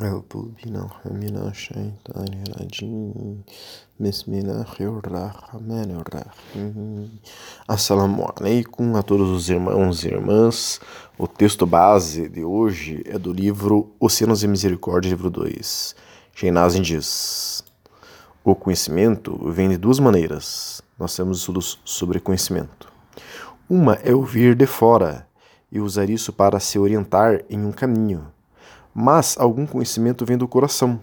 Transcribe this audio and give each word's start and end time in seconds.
أعوذ 0.00 0.52
بالله 0.56 0.90
من 1.08 1.36
الشيطان 1.48 2.32
الرجيم 2.48 3.40
بسم 3.96 4.30
الله 4.34 4.72
الرحمن 4.80 5.90
الرحيم 6.04 7.10
Assalamu 7.66 8.28
alaikum 8.36 8.94
a 8.94 9.02
todos 9.02 9.30
os 9.30 9.48
irmãos 9.48 10.04
e 10.04 10.08
irmãs. 10.08 10.80
O 11.16 11.26
texto 11.26 11.64
base 11.64 12.28
de 12.28 12.44
hoje 12.44 13.02
é 13.06 13.18
do 13.18 13.32
livro 13.32 13.90
Oceanos 13.98 14.42
e 14.42 14.48
Misericórdia, 14.48 15.08
livro 15.08 15.30
2. 15.30 15.96
Sheinazin 16.34 16.82
diz: 16.82 17.64
O 18.44 18.54
conhecimento 18.54 19.50
vem 19.50 19.70
de 19.70 19.78
duas 19.78 19.98
maneiras. 19.98 20.82
Nós 20.98 21.16
temos 21.16 21.38
estudos 21.38 21.80
sobre 21.86 22.20
conhecimento. 22.20 22.92
Uma 23.66 23.94
é 24.04 24.14
ouvir 24.14 24.54
de 24.54 24.66
fora 24.66 25.26
e 25.72 25.80
usar 25.80 26.10
isso 26.10 26.34
para 26.34 26.60
se 26.60 26.78
orientar 26.78 27.42
em 27.48 27.64
um 27.64 27.72
caminho 27.72 28.36
mas 28.93 29.35
algum 29.39 29.65
conhecimento 29.65 30.25
vem 30.25 30.37
do 30.37 30.47
coração, 30.47 30.99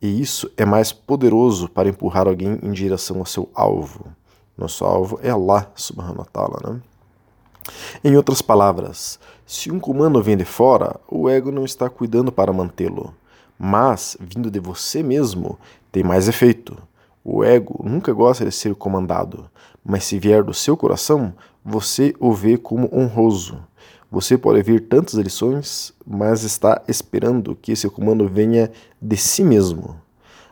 e 0.00 0.20
isso 0.20 0.50
é 0.56 0.64
mais 0.64 0.92
poderoso 0.92 1.68
para 1.68 1.88
empurrar 1.88 2.26
alguém 2.26 2.58
em 2.62 2.72
direção 2.72 3.18
ao 3.18 3.26
seu 3.26 3.50
alvo. 3.54 4.06
Nosso 4.56 4.84
alvo 4.84 5.18
é 5.22 5.30
Allah 5.30 5.70
subhanahu 5.74 6.18
wa 6.18 6.24
ta'ala, 6.24 6.58
né? 6.64 6.80
Em 8.02 8.16
outras 8.16 8.40
palavras, 8.40 9.18
se 9.46 9.70
um 9.70 9.78
comando 9.78 10.22
vem 10.22 10.36
de 10.36 10.44
fora, 10.44 10.98
o 11.08 11.28
ego 11.28 11.52
não 11.52 11.64
está 11.64 11.90
cuidando 11.90 12.32
para 12.32 12.52
mantê-lo, 12.52 13.14
mas 13.58 14.16
vindo 14.18 14.50
de 14.50 14.58
você 14.58 15.02
mesmo 15.02 15.58
tem 15.92 16.02
mais 16.02 16.28
efeito. 16.28 16.76
O 17.22 17.44
ego 17.44 17.82
nunca 17.84 18.12
gosta 18.12 18.44
de 18.44 18.52
ser 18.52 18.74
comandado, 18.74 19.50
mas 19.84 20.04
se 20.04 20.18
vier 20.18 20.42
do 20.42 20.54
seu 20.54 20.76
coração, 20.76 21.34
você 21.62 22.14
o 22.18 22.32
vê 22.32 22.56
como 22.56 22.88
honroso. 22.92 23.58
Você 24.10 24.36
pode 24.36 24.60
ver 24.62 24.80
tantas 24.88 25.14
lições, 25.14 25.92
mas 26.04 26.42
está 26.42 26.82
esperando 26.88 27.54
que 27.54 27.70
esse 27.70 27.88
comando 27.88 28.28
venha 28.28 28.72
de 29.00 29.16
si 29.16 29.44
mesmo. 29.44 30.00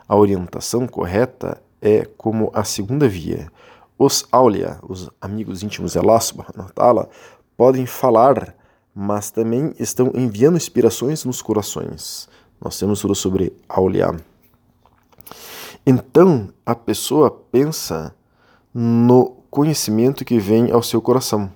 A 0.07 0.15
orientação 0.15 0.87
correta 0.87 1.61
é 1.83 2.05
como 2.05 2.53
a 2.55 2.63
segunda 2.63 3.09
via. 3.09 3.51
Os 3.99 4.25
aulia, 4.31 4.79
os 4.89 5.11
amigos 5.21 5.65
íntimos 5.65 5.93
de 5.93 5.99
Allah 5.99 7.09
podem 7.57 7.85
falar, 7.85 8.55
mas 8.95 9.33
também 9.33 9.75
estão 9.77 10.13
enviando 10.15 10.57
inspirações 10.57 11.25
nos 11.25 11.43
corações. 11.43 12.29
Nós 12.61 12.79
temos 12.79 13.01
tudo 13.01 13.15
sobre 13.17 13.53
aulia. 13.69 14.15
Então, 15.85 16.49
a 16.65 16.77
pessoa 16.77 17.29
pensa 17.29 18.15
no 18.73 19.37
conhecimento 19.51 20.25
que 20.25 20.39
vem 20.39 20.71
ao 20.71 20.83
seu 20.83 21.03
coração. 21.03 21.51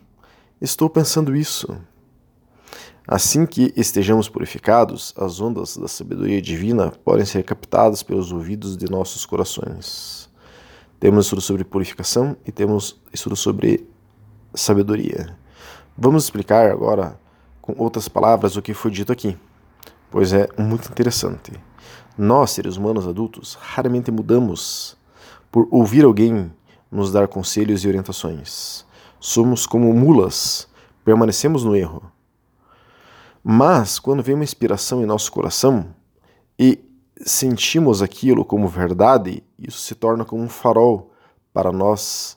Estou 0.61 0.91
pensando 0.91 1.37
isso. 1.37 1.69
Assim 3.07 3.45
que 3.45 3.73
estejamos 3.77 4.29
purificados, 4.29 5.13
as 5.17 5.41
ondas 5.41 5.77
da 5.77 5.89
sabedoria 5.89 6.41
divina 6.41 6.93
podem 7.05 7.25
ser 7.25 7.43
captadas 7.43 8.01
pelos 8.01 8.31
ouvidos 8.31 8.77
de 8.77 8.89
nossos 8.89 9.27
corações. 9.27 10.31
Temos 11.01 11.25
estudo 11.27 11.43
sobre 11.43 11.65
purificação 11.65 12.37
e 12.47 12.53
temos 12.53 13.01
estudo 13.13 13.35
sobre 13.35 13.89
sabedoria. 14.55 15.37
Vamos 15.99 16.23
explicar 16.23 16.71
agora, 16.71 17.19
com 17.61 17.75
outras 17.77 18.09
palavras, 18.09 18.57
o 18.57 18.63
que 18.63 18.73
foi 18.73 18.93
dito 18.93 19.11
aqui, 19.11 19.37
pois 20.09 20.33
é 20.33 20.49
muito 20.57 20.89
interessante. 20.89 21.53
Nós, 22.17 22.53
seres 22.53 22.77
humanos 22.77 23.09
adultos, 23.09 23.59
raramente 23.61 24.13
mudamos 24.13 24.97
por 25.51 25.67
ouvir 25.73 26.05
alguém 26.05 26.53
nos 26.89 27.11
dar 27.11 27.27
conselhos 27.27 27.85
e 27.85 27.89
orientações. 27.89 28.87
Somos 29.19 29.67
como 29.67 29.93
mulas, 29.93 30.69
permanecemos 31.05 31.65
no 31.65 31.75
erro 31.75 32.12
mas, 33.45 33.99
quando 33.99 34.23
vem 34.23 34.35
uma 34.35 34.45
inspiração 34.45 35.03
em 35.03 35.07
nosso 35.07 35.33
coração 35.33 35.87
e 36.59 36.79
sentimos 37.25 38.01
aquilo 38.01 38.45
como 38.45 38.69
verdade, 38.69 39.43
isso 39.59 39.79
se 39.79 39.95
torna 39.95 40.25
como 40.25 40.43
um 40.43 40.49
farol 40.49 41.13
para 41.53 41.73
nós, 41.73 42.37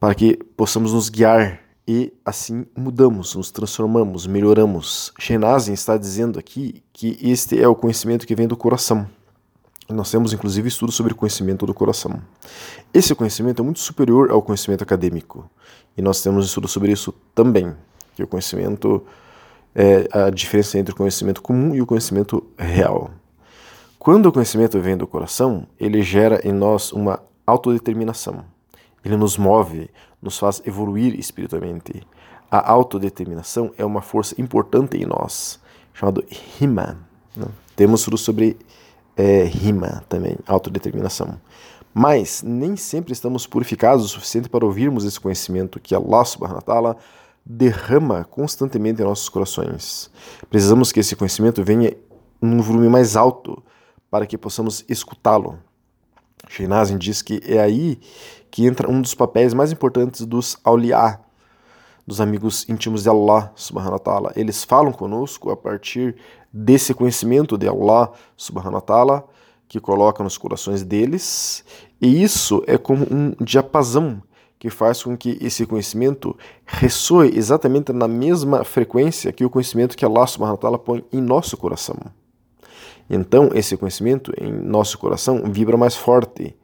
para 0.00 0.14
que 0.14 0.36
possamos 0.56 0.92
nos 0.92 1.08
guiar 1.08 1.60
e 1.86 2.12
assim 2.24 2.66
mudamos, 2.76 3.34
nos 3.34 3.50
transformamos, 3.50 4.26
melhoramos. 4.26 5.12
Shenazin 5.18 5.72
está 5.72 5.96
dizendo 5.96 6.38
aqui 6.38 6.82
que 6.92 7.18
este 7.22 7.60
é 7.60 7.68
o 7.68 7.74
conhecimento 7.74 8.26
que 8.26 8.34
vem 8.34 8.48
do 8.48 8.56
coração. 8.56 9.08
Nós 9.88 10.10
temos 10.10 10.32
inclusive 10.32 10.66
estudos 10.66 10.96
sobre 10.96 11.14
conhecimento 11.14 11.64
do 11.64 11.72
coração. 11.72 12.20
Esse 12.92 13.14
conhecimento 13.14 13.62
é 13.62 13.64
muito 13.64 13.78
superior 13.78 14.30
ao 14.30 14.42
conhecimento 14.42 14.82
acadêmico 14.82 15.48
e 15.96 16.02
nós 16.02 16.20
temos 16.22 16.46
estudos 16.46 16.72
sobre 16.72 16.90
isso 16.90 17.14
também, 17.34 17.72
que 18.16 18.22
o 18.22 18.26
conhecimento 18.26 19.06
é 19.78 20.08
a 20.10 20.30
diferença 20.30 20.78
entre 20.78 20.94
o 20.94 20.96
conhecimento 20.96 21.42
comum 21.42 21.74
e 21.74 21.82
o 21.82 21.86
conhecimento 21.86 22.42
real. 22.58 23.10
Quando 23.98 24.26
o 24.26 24.32
conhecimento 24.32 24.80
vem 24.80 24.96
do 24.96 25.06
coração, 25.06 25.66
ele 25.78 26.02
gera 26.02 26.40
em 26.48 26.52
nós 26.52 26.92
uma 26.92 27.20
autodeterminação. 27.46 28.42
Ele 29.04 29.18
nos 29.18 29.36
move, 29.36 29.90
nos 30.22 30.38
faz 30.38 30.62
evoluir 30.64 31.14
espiritualmente. 31.18 32.02
A 32.50 32.70
autodeterminação 32.70 33.70
é 33.76 33.84
uma 33.84 34.00
força 34.00 34.40
importante 34.40 34.96
em 34.96 35.04
nós, 35.04 35.60
chamado 35.92 36.24
rima. 36.58 36.98
Né? 37.36 37.46
Temos 37.74 38.02
tudo 38.02 38.16
sobre 38.16 38.56
é, 39.14 39.44
rima 39.44 40.02
também, 40.08 40.38
autodeterminação. 40.46 41.38
Mas 41.92 42.42
nem 42.42 42.76
sempre 42.76 43.12
estamos 43.12 43.46
purificados 43.46 44.06
o 44.06 44.08
suficiente 44.08 44.48
para 44.48 44.64
ouvirmos 44.64 45.04
esse 45.04 45.20
conhecimento 45.20 45.78
que 45.78 45.94
Allah 45.94 46.24
subhanahu 46.24 46.56
wa 46.56 46.62
ta'ala 46.62 46.96
derrama 47.46 48.24
constantemente 48.24 49.00
em 49.00 49.04
nossos 49.04 49.28
corações. 49.28 50.10
Precisamos 50.50 50.90
que 50.90 50.98
esse 50.98 51.14
conhecimento 51.14 51.62
venha 51.62 51.96
num 52.42 52.60
volume 52.60 52.88
mais 52.88 53.16
alto 53.16 53.62
para 54.10 54.26
que 54.26 54.36
possamos 54.36 54.84
escutá-lo. 54.88 55.58
Sheinazin 56.48 56.98
diz 56.98 57.22
que 57.22 57.40
é 57.44 57.60
aí 57.60 58.00
que 58.50 58.66
entra 58.66 58.90
um 58.90 59.00
dos 59.00 59.14
papéis 59.14 59.54
mais 59.54 59.70
importantes 59.70 60.26
dos 60.26 60.58
auliá, 60.64 61.20
dos 62.06 62.20
amigos 62.20 62.68
íntimos 62.68 63.04
de 63.04 63.08
Allah 63.08 63.52
subhanahu 63.54 63.92
wa 63.92 63.98
ta'ala. 63.98 64.32
Eles 64.34 64.64
falam 64.64 64.92
conosco 64.92 65.50
a 65.50 65.56
partir 65.56 66.16
desse 66.52 66.94
conhecimento 66.94 67.56
de 67.56 67.68
Allah 67.68 68.12
subhanahu 68.36 68.74
wa 68.74 68.80
ta'ala 68.80 69.24
que 69.68 69.80
coloca 69.80 70.22
nos 70.22 70.38
corações 70.38 70.84
deles, 70.84 71.64
e 72.00 72.22
isso 72.22 72.62
é 72.68 72.78
como 72.78 73.04
um 73.10 73.32
diapasão 73.44 74.22
que 74.58 74.70
faz 74.70 75.02
com 75.02 75.16
que 75.16 75.38
esse 75.40 75.66
conhecimento 75.66 76.36
ressoe 76.64 77.36
exatamente 77.36 77.92
na 77.92 78.08
mesma 78.08 78.64
frequência 78.64 79.32
que 79.32 79.44
o 79.44 79.50
conhecimento 79.50 79.96
que 79.96 80.04
Allah 80.04 80.26
subhanahu 80.26 80.56
wa 80.56 80.60
ta'ala 80.60 80.78
põe 80.78 81.04
em 81.12 81.20
nosso 81.20 81.56
coração. 81.56 81.96
Então, 83.08 83.50
esse 83.54 83.76
conhecimento 83.76 84.32
em 84.40 84.50
nosso 84.50 84.98
coração 84.98 85.42
vibra 85.50 85.76
mais 85.76 85.94
forte. 85.94 86.56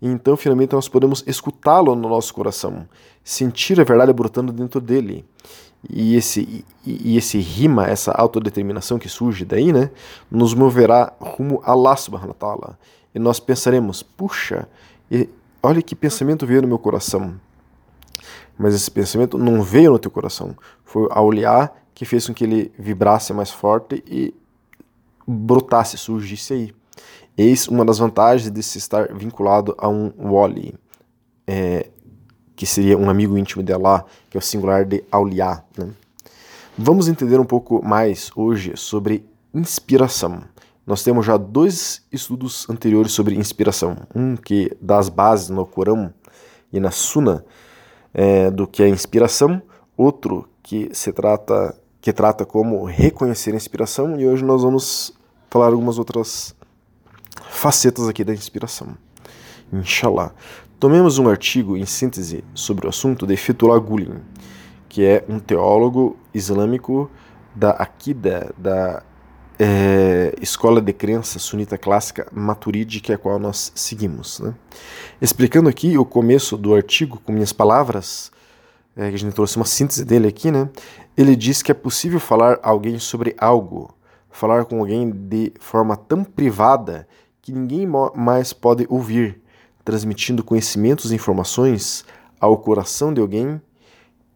E 0.00 0.06
então, 0.06 0.36
finalmente, 0.36 0.74
nós 0.74 0.88
podemos 0.88 1.24
escutá-lo 1.26 1.94
no 1.96 2.08
nosso 2.08 2.32
coração, 2.32 2.86
sentir 3.24 3.80
a 3.80 3.84
verdade 3.84 4.12
brotando 4.12 4.52
dentro 4.52 4.80
dele. 4.80 5.24
E 5.88 6.16
esse, 6.16 6.64
e, 6.86 7.12
e 7.12 7.16
esse 7.16 7.38
rima, 7.38 7.86
essa 7.86 8.12
autodeterminação 8.12 8.98
que 8.98 9.08
surge 9.08 9.44
daí, 9.44 9.72
né, 9.72 9.90
nos 10.30 10.54
moverá 10.54 11.12
rumo 11.20 11.60
a 11.64 11.72
Allah 11.72 11.96
subhanahu 11.96 12.28
wa 12.28 12.34
ta'ala. 12.34 12.78
E 13.14 13.18
nós 13.18 13.40
pensaremos, 13.40 14.02
puxa, 14.02 14.68
olha 15.62 15.82
que 15.82 15.94
pensamento 15.94 16.46
veio 16.46 16.62
no 16.62 16.68
meu 16.68 16.78
coração. 16.78 17.38
Mas 18.58 18.74
esse 18.74 18.90
pensamento 18.90 19.38
não 19.38 19.62
veio 19.62 19.92
no 19.92 19.98
teu 19.98 20.10
coração. 20.10 20.56
Foi 20.84 21.06
a 21.10 21.20
olhar 21.20 21.72
que 21.94 22.04
fez 22.04 22.26
com 22.26 22.34
que 22.34 22.44
ele 22.44 22.72
vibrasse 22.78 23.32
mais 23.32 23.50
forte 23.50 24.02
e 24.06 24.34
brotasse, 25.26 25.96
surgisse 25.98 26.52
aí. 26.52 26.74
Eis 27.36 27.68
uma 27.68 27.84
das 27.84 27.98
vantagens 27.98 28.50
de 28.50 28.62
se 28.62 28.78
estar 28.78 29.14
vinculado 29.14 29.74
a 29.78 29.88
um 29.88 30.12
wali, 30.32 30.74
é, 31.46 31.88
que 32.56 32.66
seria 32.66 32.98
um 32.98 33.08
amigo 33.08 33.38
íntimo 33.38 33.62
de 33.62 33.72
Allah, 33.72 34.04
que 34.28 34.36
é 34.36 34.40
o 34.40 34.42
singular 34.42 34.84
de 34.84 35.04
Auliá. 35.10 35.62
Né? 35.76 35.90
Vamos 36.76 37.08
entender 37.08 37.38
um 37.38 37.44
pouco 37.44 37.84
mais 37.84 38.30
hoje 38.34 38.72
sobre 38.76 39.24
inspiração. 39.54 40.42
Nós 40.88 41.02
temos 41.02 41.26
já 41.26 41.36
dois 41.36 42.02
estudos 42.10 42.66
anteriores 42.70 43.12
sobre 43.12 43.34
inspiração. 43.34 43.94
Um 44.14 44.34
que 44.34 44.74
dá 44.80 44.98
as 44.98 45.10
bases 45.10 45.50
no 45.50 45.66
Corão 45.66 46.14
e 46.72 46.80
na 46.80 46.90
Sunna 46.90 47.44
é, 48.14 48.50
do 48.50 48.66
que 48.66 48.82
é 48.82 48.88
inspiração, 48.88 49.60
outro 49.94 50.48
que 50.62 50.88
se 50.94 51.12
trata 51.12 51.78
que 52.00 52.10
trata 52.10 52.46
como 52.46 52.86
reconhecer 52.86 53.52
a 53.52 53.56
inspiração 53.56 54.18
e 54.18 54.26
hoje 54.26 54.42
nós 54.42 54.62
vamos 54.62 55.12
falar 55.50 55.66
algumas 55.66 55.98
outras 55.98 56.56
facetas 57.50 58.08
aqui 58.08 58.24
da 58.24 58.32
inspiração. 58.32 58.96
Inshallah. 59.70 60.32
Tomemos 60.80 61.18
um 61.18 61.28
artigo 61.28 61.76
em 61.76 61.84
síntese 61.84 62.42
sobre 62.54 62.86
o 62.86 62.88
assunto 62.88 63.26
de 63.26 63.36
Fethullah 63.36 63.78
Gulen, 63.78 64.22
que 64.88 65.04
é 65.04 65.22
um 65.28 65.38
teólogo 65.38 66.16
islâmico 66.32 67.10
da 67.54 67.72
Akida, 67.72 68.54
da 68.56 69.02
é, 69.58 70.34
escola 70.40 70.80
de 70.80 70.92
crença 70.92 71.38
sunita 71.38 71.76
clássica 71.76 72.28
Maturidi, 72.32 73.00
que 73.00 73.10
é 73.10 73.16
a 73.16 73.18
qual 73.18 73.38
nós 73.38 73.72
seguimos. 73.74 74.38
Né? 74.40 74.54
Explicando 75.20 75.68
aqui 75.68 75.98
o 75.98 76.04
começo 76.04 76.56
do 76.56 76.74
artigo 76.74 77.20
com 77.24 77.32
minhas 77.32 77.52
palavras, 77.52 78.30
é, 78.96 79.08
que 79.08 79.14
a 79.14 79.18
gente 79.18 79.34
trouxe 79.34 79.56
uma 79.56 79.64
síntese 79.64 80.04
dele 80.04 80.28
aqui, 80.28 80.50
né? 80.50 80.68
ele 81.16 81.34
diz 81.34 81.62
que 81.62 81.72
é 81.72 81.74
possível 81.74 82.20
falar 82.20 82.60
a 82.62 82.70
alguém 82.70 82.98
sobre 82.98 83.34
algo, 83.38 83.92
falar 84.30 84.64
com 84.64 84.78
alguém 84.78 85.10
de 85.10 85.52
forma 85.58 85.96
tão 85.96 86.22
privada 86.22 87.08
que 87.42 87.50
ninguém 87.50 87.86
mais 88.14 88.52
pode 88.52 88.86
ouvir, 88.88 89.40
transmitindo 89.84 90.44
conhecimentos 90.44 91.10
e 91.10 91.14
informações 91.14 92.04
ao 92.38 92.56
coração 92.58 93.12
de 93.12 93.20
alguém 93.20 93.60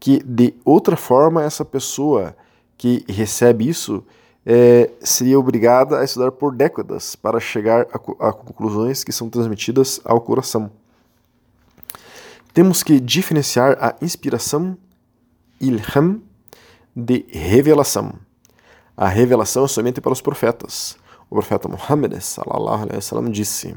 que 0.01 0.21
de 0.25 0.55
outra 0.65 0.97
forma 0.97 1.45
essa 1.45 1.65
pessoa 1.65 2.35
que 2.77 3.05
recebe 3.09 3.69
isso 3.69 4.05
é, 4.45 4.91
seria 5.01 5.39
obrigada 5.39 6.01
a 6.01 6.05
estudar 6.05 6.33
por 6.33 6.55
décadas 6.55 7.15
para 7.15 7.39
chegar 7.39 7.87
a, 7.93 8.29
a 8.29 8.33
conclusões 8.33 9.05
que 9.05 9.13
são 9.13 9.31
transmitidas 9.31 10.01
ao 10.05 10.21
coração. 10.21 10.71
Temos 12.53 12.83
que 12.83 13.01
diferenciar 13.01 13.79
a 13.81 13.95
inspiração 14.03 14.77
ilham 15.61 16.21
de 16.95 17.25
revelação. 17.31 18.15
A 18.97 19.09
revelação 19.09 19.65
é 19.65 19.69
somente 19.69 20.01
para 20.01 20.13
os 20.13 20.21
profetas. 20.21 20.97
O 21.31 21.35
profeta 21.35 21.67
Muhammad 21.67 22.21
sallallahu 22.21 22.83
alaihi 22.83 23.31
disse: 23.31 23.75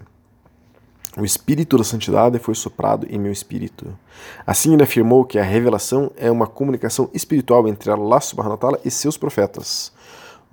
O 1.18 1.24
espírito 1.24 1.78
da 1.78 1.86
santidade 1.86 2.38
foi 2.38 2.54
soprado 2.54 3.08
em 3.10 3.18
meu 3.18 3.32
espírito. 3.32 3.98
Assim 4.46 4.74
ele 4.74 4.84
afirmou 4.84 5.24
que 5.24 5.40
a 5.40 5.44
revelação 5.44 6.12
é 6.18 6.30
uma 6.30 6.48
comunicação 6.48 7.10
espiritual 7.14 7.66
entre 7.70 7.90
Allah 7.90 8.20
subhanahu 8.20 8.56
wa 8.56 8.58
ta'ala 8.58 8.80
e 8.84 8.92
seus 8.92 9.18
profetas. 9.18 9.94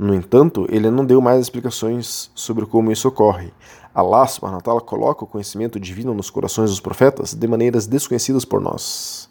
No 0.03 0.13
entanto, 0.13 0.67
ele 0.69 0.91
não 0.91 1.07
deu 1.07 1.21
mais 1.21 1.41
explicações 1.41 2.29
sobre 2.35 2.67
como 2.67 2.91
isso 2.91 3.07
ocorre. 3.07 3.55
Allah 3.95 4.27
subhanahu 4.27 4.61
wa 4.67 4.81
coloca 4.81 5.23
o 5.23 5.29
conhecimento 5.29 5.79
divino 5.79 6.13
nos 6.13 6.29
corações 6.29 6.71
dos 6.71 6.81
profetas 6.81 7.35
de 7.35 7.47
maneiras 7.47 7.87
desconhecidas 7.87 8.45
por 8.45 8.61
nós. 8.61 9.29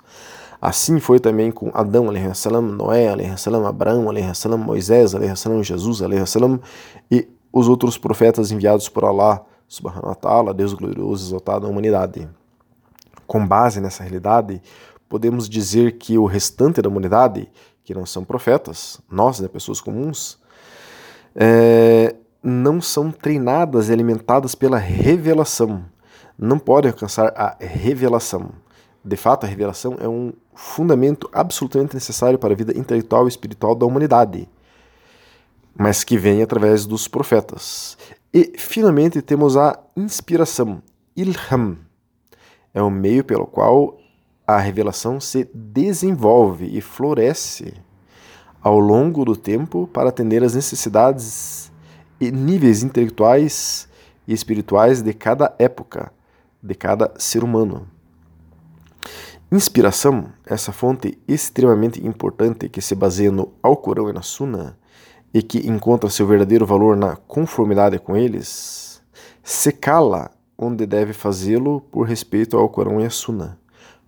Assim 0.62 0.98
foi 1.02 1.20
também 1.20 1.52
com 1.52 1.72
Adão, 1.74 2.06
salam, 2.34 2.62
Noé, 2.62 3.36
salam, 3.36 3.68
Abraão, 3.68 4.06
salam, 4.34 4.58
Moisés, 4.58 5.12
salam, 5.36 5.62
Jesus, 5.62 6.00
salam, 6.26 6.58
e 7.12 7.28
os 7.52 7.68
outros 7.68 7.98
profetas 7.98 8.50
enviados 8.50 8.88
por 8.88 9.04
Allah 9.04 9.46
subhanahu 9.68 10.08
wa 10.08 10.16
ta'ala, 10.16 10.54
Deus 10.54 10.74
glorioso 10.74 11.28
exaltado 11.28 11.68
à 11.68 11.70
humanidade. 11.70 12.30
Com 13.28 13.46
base 13.46 13.82
nessa 13.82 14.04
realidade, 14.04 14.62
podemos 15.10 15.50
dizer 15.50 15.98
que 15.98 16.18
o 16.18 16.26
restante 16.26 16.82
da 16.82 16.88
humanidade, 16.88 17.52
que 17.84 17.94
não 17.94 18.06
são 18.06 18.24
profetas, 18.24 19.02
nós, 19.12 19.42
né, 19.42 19.50
pessoas 19.50 19.82
comuns, 19.82 20.40
é, 21.36 22.16
não 22.44 22.81
são 22.81 23.12
treinadas 23.12 23.89
e 23.89 23.94
alimentadas 23.94 24.56
pela 24.56 24.78
revelação. 24.78 25.86
Não 26.38 26.57
podem 26.57 26.92
alcançar 26.92 27.33
a 27.36 27.56
revelação. 27.60 28.51
De 29.04 29.16
fato, 29.16 29.45
a 29.45 29.50
revelação 29.50 29.98
é 30.00 30.07
um 30.07 30.33
fundamento 30.54 31.30
absolutamente 31.33 31.94
necessário 31.94 32.38
para 32.38 32.54
a 32.54 32.57
vida 32.57 32.78
intelectual 32.78 33.25
e 33.25 33.30
espiritual 33.30 33.74
da 33.74 33.86
humanidade, 33.86 34.48
mas 35.75 36.04
que 36.04 36.18
vem 36.18 36.42
através 36.42 36.86
dos 36.86 37.07
profetas. 37.07 37.98
E, 38.34 38.54
finalmente, 38.57 39.22
temos 39.22 39.57
a 39.57 39.80
inspiração, 39.95 40.81
ilham. 41.16 41.77
É 42.74 42.81
o 42.81 42.89
meio 42.89 43.24
pelo 43.24 43.45
qual 43.45 43.98
a 44.45 44.57
revelação 44.57 45.19
se 45.19 45.50
desenvolve 45.54 46.66
e 46.66 46.81
floresce 46.81 47.74
ao 48.62 48.80
longo 48.80 49.25
do 49.25 49.36
tempo 49.36 49.90
para 49.92 50.10
atender 50.10 50.44
às 50.44 50.54
necessidades 50.54 51.72
e 52.19 52.31
níveis 52.31 52.84
intelectuais 52.84 53.88
e 54.28 54.34
espirituais 54.34 55.02
de 55.02 55.13
cada 55.13 55.54
época, 55.58 56.12
de 56.62 56.75
cada 56.75 57.12
ser 57.18 57.44
humano. 57.44 57.88
Inspiração, 59.52 60.28
essa 60.46 60.72
fonte 60.72 61.18
extremamente 61.28 62.06
importante 62.06 62.69
que 62.69 62.81
se 62.81 62.96
baseia 62.96 63.31
no 63.31 63.52
Alcorão 63.62 64.10
e 64.10 64.13
na 64.13 64.22
Sunna 64.22 64.78
e 65.34 65.42
que 65.42 65.68
encontra 65.68 66.10
seu 66.10 66.28
verdadeiro 66.28 66.66
valor 66.66 66.96
na 66.96 67.16
conformidade 67.16 68.00
com 68.00 68.16
eles, 68.16 69.02
se 69.44 69.72
cala 69.72 70.31
onde 70.58 70.86
deve 70.86 71.12
fazê-lo 71.12 71.81
por 71.92 72.08
respeito 72.08 72.56
ao 72.56 72.63
Alcorão 72.63 73.02
e 73.02 73.06
à 73.06 73.10
Sunna, 73.10 73.58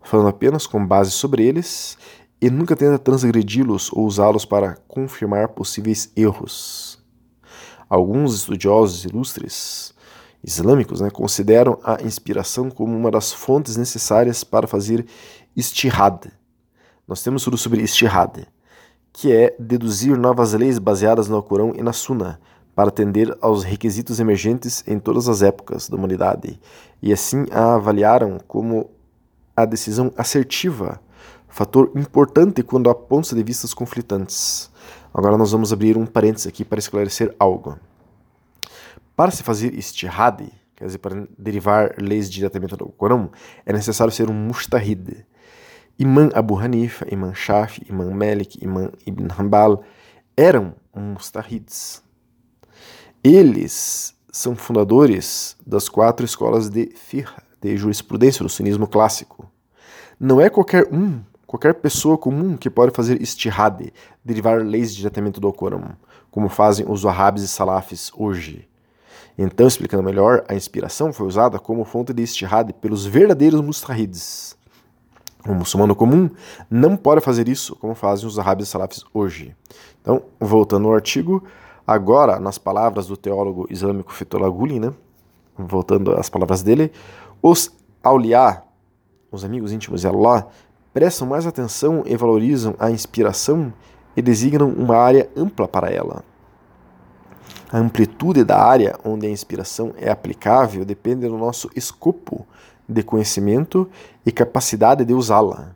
falando 0.02 0.30
apenas 0.30 0.68
com 0.68 0.86
base 0.86 1.12
sobre 1.12 1.44
eles 1.44 1.98
e 2.44 2.50
nunca 2.50 2.76
tenta 2.76 3.00
transgredi-los 3.00 3.90
ou 3.94 4.06
usá-los 4.06 4.44
para 4.44 4.76
confirmar 4.86 5.48
possíveis 5.48 6.12
erros. 6.14 7.02
Alguns 7.90 8.36
estudiosos 8.36 9.06
ilustres 9.06 9.94
islâmicos 10.44 11.00
né, 11.00 11.10
consideram 11.10 11.80
a 11.82 12.04
inspiração 12.04 12.70
como 12.70 12.98
uma 12.98 13.10
das 13.10 13.32
fontes 13.32 13.78
necessárias 13.78 14.44
para 14.44 14.68
fazer 14.68 15.06
istihad. 15.56 16.34
Nós 17.08 17.24
temos 17.24 17.46
tudo 17.46 17.58
sobre 17.58 17.82
istihad, 17.82 18.46
que 19.14 19.32
é 19.32 19.56
deduzir 19.58 20.18
novas 20.18 20.52
leis 20.52 20.78
baseadas 20.80 21.30
no 21.30 21.38
Alcorão 21.38 21.72
e 21.74 21.82
na 21.82 21.94
Sunna, 21.94 22.42
para 22.76 22.90
atender 22.90 23.38
aos 23.40 23.64
requisitos 23.64 24.20
emergentes 24.20 24.84
em 24.86 25.00
todas 25.00 25.30
as 25.30 25.42
épocas 25.42 25.88
da 25.88 25.96
humanidade, 25.96 26.60
e 27.02 27.14
assim 27.14 27.46
a 27.52 27.76
avaliaram 27.76 28.38
como 28.50 28.90
a 29.56 29.64
decisão 29.64 30.12
assertiva 30.18 31.00
fator 31.54 31.92
importante 31.96 32.64
quando 32.64 32.90
há 32.90 32.96
pontos 32.96 33.32
de 33.32 33.44
vistas 33.44 33.76
conflitantes. 33.76 34.72
Agora 35.14 35.38
nós 35.38 35.52
vamos 35.52 35.72
abrir 35.72 35.96
um 35.96 36.06
parênteses 36.06 36.48
aqui 36.48 36.66
para 36.66 36.80
esclarecer 36.80 37.34
algo. 37.38 37.78
Para 39.16 39.30
se 39.30 39.44
fazer 39.44 39.72
istihad, 39.76 40.52
quer 40.76 40.86
dizer, 40.88 40.98
para 40.98 41.28
derivar 41.38 41.94
leis 42.00 42.28
diretamente 42.28 42.76
do 42.76 42.88
Corão, 42.88 43.30
é 43.68 43.72
necessário 43.72 44.12
ser 44.12 44.32
um 44.32 44.34
mustahid. 44.34 45.24
Imam 46.00 46.32
Abu 46.34 46.58
Hanifa, 46.58 47.06
Imam 47.14 47.36
Shafi, 47.36 47.86
Imam 47.88 48.10
Malik, 48.10 48.58
Imam 48.60 48.92
Ibn 49.06 49.28
Hanbal 49.38 49.84
eram 50.36 50.74
mustahids. 50.96 52.02
Eles 53.24 54.16
são 54.32 54.56
fundadores 54.56 55.56
das 55.64 55.88
quatro 55.88 56.26
escolas 56.26 56.68
de 56.68 56.88
fiqh, 56.96 57.30
de 57.62 57.78
jurisprudência 57.78 58.42
do 58.42 58.50
sunismo 58.50 58.88
clássico. 58.88 59.48
Não 60.20 60.42
é 60.42 60.50
qualquer 60.50 60.92
um 60.92 61.22
Qualquer 61.54 61.76
pessoa 61.76 62.18
comum 62.18 62.58
que 62.58 62.68
pode 62.68 62.92
fazer 62.96 63.22
istihad, 63.22 63.94
derivar 64.26 64.66
leis 64.66 64.92
diretamente 64.96 65.40
do 65.40 65.46
Alcorão, 65.46 65.90
como 66.32 66.50
fazem 66.50 66.84
os 66.90 67.04
wahhabis 67.04 67.44
e 67.44 67.48
salafis 67.48 68.12
hoje. 68.18 68.68
Então, 69.38 69.68
explicando 69.68 70.02
melhor, 70.02 70.44
a 70.48 70.56
inspiração 70.56 71.14
foi 71.14 71.28
usada 71.28 71.60
como 71.60 71.86
fonte 71.86 72.12
de 72.12 72.24
istihad 72.24 72.74
pelos 72.82 73.06
verdadeiros 73.06 73.62
mustahids. 73.62 74.58
O 75.48 75.54
muçulmano 75.54 75.96
comum 75.96 76.28
não 76.72 76.98
pode 76.98 77.22
fazer 77.22 77.48
isso 77.48 77.76
como 77.76 77.94
fazem 77.94 78.28
os 78.28 78.36
e 78.36 78.66
salafis 78.66 79.04
hoje. 79.14 79.56
Então, 80.02 80.24
voltando 80.40 80.88
ao 80.88 80.96
artigo, 80.96 81.44
agora, 81.86 82.40
nas 82.40 82.58
palavras 82.58 83.06
do 83.06 83.16
teólogo 83.16 83.68
islâmico 83.70 84.12
Fethullah 84.12 84.50
Gulen, 84.50 84.80
né? 84.80 84.94
voltando 85.56 86.16
às 86.16 86.32
palavras 86.32 86.64
dele, 86.64 86.92
os 87.44 87.72
auliá, 88.02 88.64
os 89.32 89.46
amigos 89.46 89.72
íntimos 89.72 90.02
de 90.02 90.08
Allah, 90.08 90.48
prestam 90.94 91.28
mais 91.28 91.48
atenção 91.48 92.04
e 92.06 92.16
valorizam 92.16 92.76
a 92.80 92.92
inspiração 92.92 93.74
e 94.16 94.22
designam 94.22 94.70
uma 94.70 94.96
área 94.96 95.30
ampla 95.36 95.68
para 95.68 95.90
ela. 95.90 96.24
A 97.72 97.80
amplitude 97.80 98.44
da 98.44 98.64
área 98.64 98.96
onde 99.04 99.26
a 99.26 99.30
inspiração 99.30 99.94
é 99.98 100.12
aplicável 100.12 100.86
depende 100.86 101.28
do 101.28 101.38
nosso 101.38 101.70
escopo 101.76 102.46
de 102.88 103.02
conhecimento 103.02 103.90
e 104.24 104.32
capacidade 104.32 105.04
de 105.04 105.14
usá-la. 105.14 105.76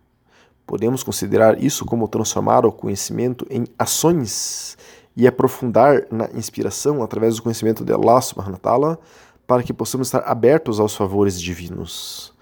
Podemos 0.65 1.01
considerar 1.01 1.61
isso 1.63 1.85
como 1.85 2.07
transformar 2.07 2.65
o 2.65 2.71
conhecimento 2.71 3.47
em 3.49 3.65
ações 3.79 4.77
e 5.15 5.25
aprofundar 5.25 6.05
na 6.11 6.29
inspiração 6.35 7.01
através 7.01 7.37
do 7.37 7.41
conhecimento 7.41 7.83
de 7.83 7.91
Allah 7.91 8.99
para 9.47 9.63
que 9.63 9.73
possamos 9.73 10.09
estar 10.09 10.19
abertos 10.29 10.79
aos 10.79 10.95
favores 10.95 11.41
divinos. 11.41 12.36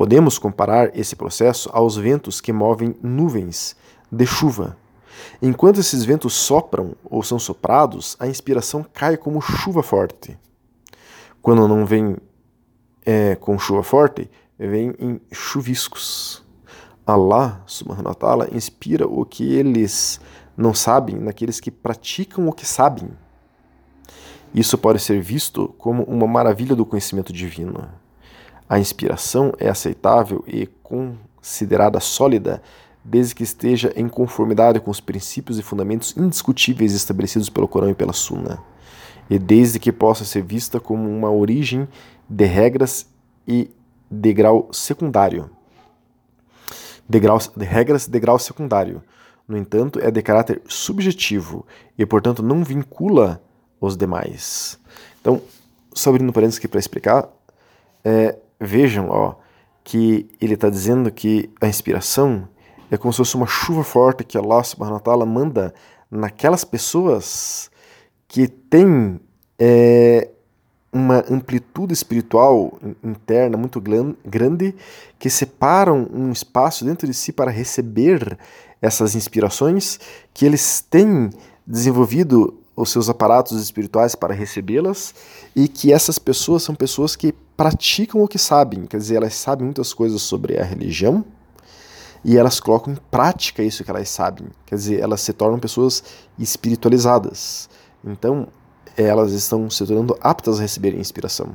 Podemos 0.00 0.38
comparar 0.38 0.98
esse 0.98 1.14
processo 1.14 1.68
aos 1.74 1.94
ventos 1.94 2.40
que 2.40 2.54
movem 2.54 2.96
nuvens 3.02 3.76
de 4.10 4.24
chuva. 4.24 4.78
Enquanto 5.42 5.78
esses 5.78 6.06
ventos 6.06 6.32
sopram 6.32 6.94
ou 7.04 7.22
são 7.22 7.38
soprados, 7.38 8.16
a 8.18 8.26
inspiração 8.26 8.82
cai 8.94 9.18
como 9.18 9.42
chuva 9.42 9.82
forte. 9.82 10.38
Quando 11.42 11.68
não 11.68 11.84
vem 11.84 12.16
é, 13.04 13.34
com 13.34 13.58
chuva 13.58 13.82
forte, 13.82 14.30
vem 14.58 14.94
em 14.98 15.20
chuviscos. 15.30 16.42
Allah, 17.06 17.62
subhanahu 17.66 18.08
wa 18.08 18.14
ta'ala, 18.14 18.48
inspira 18.56 19.06
o 19.06 19.22
que 19.26 19.52
eles 19.52 20.18
não 20.56 20.72
sabem 20.72 21.16
naqueles 21.16 21.60
que 21.60 21.70
praticam 21.70 22.48
o 22.48 22.54
que 22.54 22.64
sabem. 22.64 23.10
Isso 24.54 24.78
pode 24.78 24.98
ser 24.98 25.20
visto 25.20 25.74
como 25.76 26.04
uma 26.04 26.26
maravilha 26.26 26.74
do 26.74 26.86
conhecimento 26.86 27.34
divino. 27.34 27.99
A 28.70 28.78
inspiração 28.78 29.52
é 29.58 29.68
aceitável 29.68 30.44
e 30.46 30.64
considerada 30.80 31.98
sólida 31.98 32.62
desde 33.04 33.34
que 33.34 33.42
esteja 33.42 33.92
em 33.96 34.08
conformidade 34.08 34.78
com 34.78 34.92
os 34.92 35.00
princípios 35.00 35.58
e 35.58 35.62
fundamentos 35.62 36.16
indiscutíveis 36.16 36.94
estabelecidos 36.94 37.50
pelo 37.50 37.66
Corão 37.66 37.90
e 37.90 37.96
pela 37.96 38.12
Sunna, 38.12 38.62
e 39.28 39.40
desde 39.40 39.80
que 39.80 39.90
possa 39.90 40.24
ser 40.24 40.44
vista 40.44 40.78
como 40.78 41.10
uma 41.10 41.28
origem 41.28 41.88
de 42.28 42.44
regras 42.44 43.08
e 43.44 43.68
degrau 44.08 44.68
secundário. 44.70 45.50
Degrau, 47.08 47.38
de 47.56 47.64
regras 47.64 48.06
de 48.06 48.20
grau 48.20 48.38
secundário, 48.38 49.02
no 49.48 49.56
entanto, 49.56 49.98
é 49.98 50.12
de 50.12 50.22
caráter 50.22 50.62
subjetivo 50.68 51.66
e, 51.98 52.06
portanto, 52.06 52.40
não 52.40 52.62
vincula 52.62 53.42
os 53.80 53.96
demais. 53.96 54.78
Então, 55.20 55.42
só 55.92 56.10
abrindo 56.10 56.32
parênteses 56.32 56.58
aqui 56.58 56.68
para 56.68 56.78
explicar, 56.78 57.28
é, 58.04 58.38
vejam 58.60 59.08
ó, 59.08 59.34
que 59.82 60.28
ele 60.40 60.54
está 60.54 60.68
dizendo 60.68 61.10
que 61.10 61.50
a 61.60 61.66
inspiração 61.66 62.48
é 62.90 62.96
como 62.96 63.12
se 63.12 63.18
fosse 63.18 63.36
uma 63.36 63.46
chuva 63.46 63.84
forte 63.84 64.24
que 64.24 64.36
Allah 64.36 64.62
subhanahu 64.62 64.94
wa 64.94 65.00
ta'ala 65.00 65.24
manda 65.24 65.72
naquelas 66.10 66.64
pessoas 66.64 67.70
que 68.26 68.48
têm 68.48 69.20
é, 69.58 70.28
uma 70.92 71.24
amplitude 71.30 71.92
espiritual 71.92 72.78
interna 73.02 73.56
muito 73.56 73.80
grande 73.80 74.74
que 75.18 75.30
separam 75.30 76.08
um 76.12 76.32
espaço 76.32 76.84
dentro 76.84 77.06
de 77.06 77.14
si 77.14 77.32
para 77.32 77.50
receber 77.50 78.36
essas 78.82 79.14
inspirações, 79.14 80.00
que 80.32 80.46
eles 80.46 80.80
têm 80.80 81.30
desenvolvido 81.66 82.59
os 82.82 82.90
seus 82.90 83.08
aparatos 83.08 83.60
espirituais 83.60 84.14
para 84.14 84.34
recebê-las 84.34 85.14
e 85.54 85.68
que 85.68 85.92
essas 85.92 86.18
pessoas 86.18 86.62
são 86.62 86.74
pessoas 86.74 87.14
que 87.14 87.32
praticam 87.56 88.22
o 88.22 88.28
que 88.28 88.38
sabem, 88.38 88.86
quer 88.86 88.96
dizer, 88.96 89.16
elas 89.16 89.34
sabem 89.34 89.64
muitas 89.64 89.92
coisas 89.92 90.22
sobre 90.22 90.58
a 90.58 90.64
religião 90.64 91.24
e 92.24 92.36
elas 92.36 92.60
colocam 92.60 92.92
em 92.92 92.98
prática 93.10 93.62
isso 93.62 93.84
que 93.84 93.90
elas 93.90 94.08
sabem, 94.08 94.48
quer 94.66 94.74
dizer, 94.74 95.00
elas 95.00 95.20
se 95.20 95.32
tornam 95.32 95.58
pessoas 95.58 96.02
espiritualizadas. 96.38 97.68
Então, 98.04 98.48
elas 98.96 99.32
estão 99.32 99.68
se 99.70 99.84
tornando 99.86 100.16
aptas 100.20 100.58
a 100.58 100.62
receber 100.62 100.94
inspiração. 100.94 101.54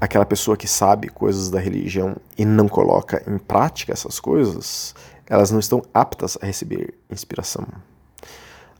Aquela 0.00 0.26
pessoa 0.26 0.56
que 0.56 0.66
sabe 0.66 1.08
coisas 1.08 1.48
da 1.48 1.58
religião 1.58 2.16
e 2.36 2.44
não 2.44 2.68
coloca 2.68 3.22
em 3.26 3.38
prática 3.38 3.92
essas 3.92 4.20
coisas, 4.20 4.94
elas 5.26 5.50
não 5.50 5.58
estão 5.58 5.82
aptas 5.94 6.36
a 6.42 6.46
receber 6.46 6.94
inspiração. 7.10 7.66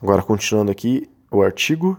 Agora, 0.04 0.22
continuando 0.22 0.70
aqui 0.70 1.08
o 1.30 1.40
artigo. 1.40 1.98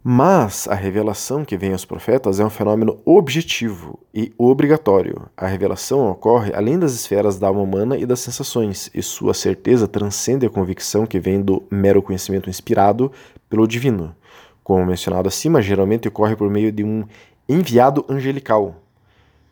Mas 0.00 0.68
a 0.68 0.76
revelação 0.76 1.44
que 1.44 1.56
vem 1.56 1.72
aos 1.72 1.84
profetas 1.84 2.38
é 2.38 2.44
um 2.44 2.50
fenômeno 2.50 3.00
objetivo 3.04 3.98
e 4.14 4.32
obrigatório. 4.38 5.28
A 5.36 5.48
revelação 5.48 6.08
ocorre 6.08 6.52
além 6.54 6.78
das 6.78 6.92
esferas 6.92 7.36
da 7.36 7.48
alma 7.48 7.62
humana 7.62 7.96
e 7.96 8.06
das 8.06 8.20
sensações, 8.20 8.88
e 8.94 9.02
sua 9.02 9.34
certeza 9.34 9.88
transcende 9.88 10.46
a 10.46 10.50
convicção 10.50 11.04
que 11.04 11.18
vem 11.18 11.42
do 11.42 11.64
mero 11.68 12.00
conhecimento 12.00 12.48
inspirado 12.48 13.10
pelo 13.50 13.66
divino. 13.66 14.14
Como 14.62 14.86
mencionado 14.86 15.26
acima, 15.26 15.60
geralmente 15.60 16.06
ocorre 16.06 16.36
por 16.36 16.48
meio 16.48 16.70
de 16.70 16.84
um 16.84 17.04
enviado 17.48 18.04
angelical. 18.08 18.76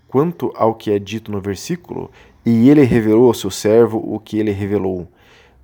Quanto 0.06 0.52
ao 0.54 0.76
que 0.76 0.92
é 0.92 0.98
dito 1.00 1.32
no 1.32 1.40
versículo, 1.40 2.08
e 2.46 2.70
ele 2.70 2.84
revelou 2.84 3.26
ao 3.26 3.34
seu 3.34 3.50
servo 3.50 3.98
o 3.98 4.20
que 4.20 4.38
ele 4.38 4.52
revelou. 4.52 5.08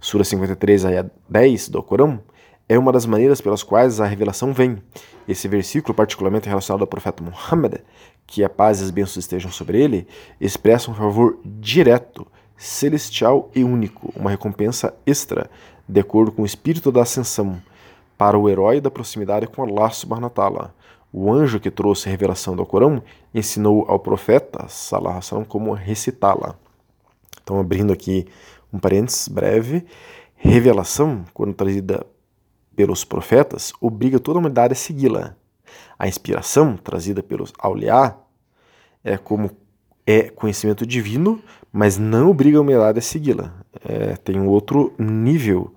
Sura 0.06 0.22
53, 0.22 0.84
ayah 0.84 1.10
10 1.28 1.68
do 1.68 1.82
Corão, 1.82 2.20
é 2.68 2.78
uma 2.78 2.92
das 2.92 3.04
maneiras 3.04 3.40
pelas 3.40 3.64
quais 3.64 4.00
a 4.00 4.06
revelação 4.06 4.52
vem. 4.52 4.80
Esse 5.26 5.48
versículo, 5.48 5.92
particularmente 5.92 6.48
relacionado 6.48 6.82
ao 6.82 6.86
profeta 6.86 7.24
Muhammad, 7.24 7.80
que 8.24 8.44
a 8.44 8.48
paz 8.48 8.80
e 8.80 8.84
as 8.84 8.92
bênçãos 8.92 9.16
estejam 9.16 9.50
sobre 9.50 9.82
ele, 9.82 10.06
expressa 10.40 10.92
um 10.92 10.94
favor 10.94 11.40
direto, 11.44 12.24
celestial 12.56 13.50
e 13.52 13.64
único, 13.64 14.12
uma 14.14 14.30
recompensa 14.30 14.94
extra, 15.04 15.50
de 15.88 15.98
acordo 15.98 16.30
com 16.30 16.42
o 16.42 16.46
espírito 16.46 16.92
da 16.92 17.02
ascensão, 17.02 17.60
para 18.16 18.38
o 18.38 18.48
herói 18.48 18.80
da 18.80 18.92
proximidade 18.92 19.48
com 19.48 19.64
Allah 19.64 19.90
subhanahu 19.90 20.26
wa 20.26 20.30
ta'ala. 20.30 20.74
O 21.12 21.32
anjo 21.32 21.58
que 21.58 21.68
trouxe 21.68 22.08
a 22.08 22.12
revelação 22.12 22.54
do 22.54 22.64
Corão 22.64 23.02
ensinou 23.34 23.84
ao 23.88 23.98
profeta, 23.98 24.68
salah, 24.68 25.18
como 25.48 25.72
recitá-la. 25.72 26.54
Então, 27.42 27.58
abrindo 27.58 27.92
aqui 27.92 28.26
um 28.72 28.78
parênteses 28.78 29.28
breve, 29.28 29.84
revelação, 30.34 31.24
quando 31.32 31.54
trazida 31.54 32.06
pelos 32.74 33.04
profetas, 33.04 33.72
obriga 33.80 34.20
toda 34.20 34.38
a 34.38 34.40
humanidade 34.40 34.72
a 34.72 34.76
segui-la. 34.76 35.34
A 35.98 36.06
inspiração 36.06 36.76
trazida 36.76 37.22
pelos 37.22 37.52
auliá 37.58 38.16
é 39.02 39.16
como 39.16 39.50
é 40.06 40.24
conhecimento 40.28 40.86
divino, 40.86 41.42
mas 41.72 41.98
não 41.98 42.30
obriga 42.30 42.58
a 42.58 42.60
humanidade 42.60 42.98
a 42.98 43.02
segui-la. 43.02 43.52
É, 43.84 44.16
tem 44.16 44.38
um 44.38 44.48
outro 44.48 44.94
nível 44.98 45.74